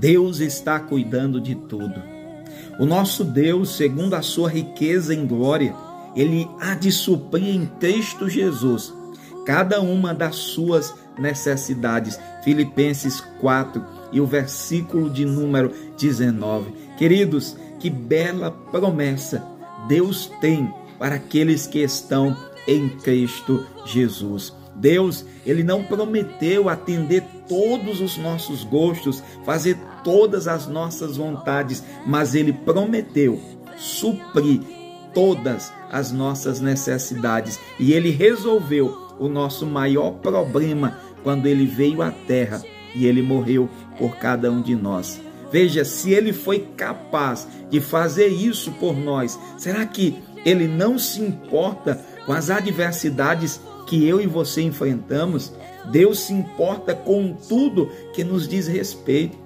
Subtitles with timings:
[0.00, 2.02] Deus está cuidando de tudo.
[2.78, 5.74] O nosso Deus, segundo a sua riqueza em glória,
[6.16, 8.92] ele há de suprir em Cristo Jesus
[9.44, 12.18] cada uma das suas necessidades.
[12.42, 16.72] Filipenses 4 e o versículo de número 19.
[16.96, 19.44] Queridos, que bela promessa
[19.86, 22.36] Deus tem para aqueles que estão
[22.66, 24.54] em Cristo Jesus.
[24.80, 32.34] Deus, ele não prometeu atender todos os nossos gostos, fazer todas as nossas vontades, mas
[32.34, 33.40] ele prometeu
[33.76, 34.60] suprir
[35.12, 42.10] todas as nossas necessidades e ele resolveu o nosso maior problema quando ele veio à
[42.10, 42.62] terra
[42.94, 43.68] e ele morreu
[43.98, 45.20] por cada um de nós.
[45.52, 51.20] Veja, se ele foi capaz de fazer isso por nós, será que ele não se
[51.20, 55.52] importa com as adversidades que eu e você enfrentamos?
[55.90, 59.38] Deus se importa com tudo que nos diz respeito.